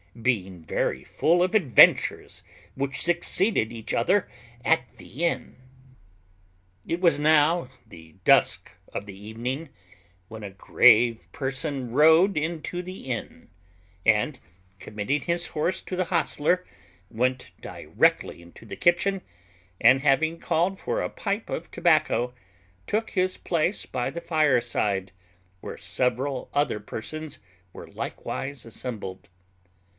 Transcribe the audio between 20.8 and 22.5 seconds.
a pipe of tobacco,